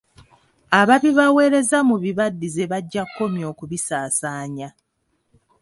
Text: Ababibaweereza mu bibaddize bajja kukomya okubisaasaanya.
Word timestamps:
Ababibaweereza 0.79 1.77
mu 1.89 1.95
bibaddize 2.03 2.63
bajja 2.71 3.01
kukomya 3.07 3.45
okubisaasaanya. 3.51 4.69